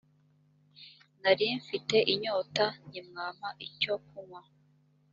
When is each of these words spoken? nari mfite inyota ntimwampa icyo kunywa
nari 1.21 1.45
mfite 1.61 1.97
inyota 2.13 2.65
ntimwampa 2.87 3.49
icyo 3.67 3.93
kunywa 4.07 4.41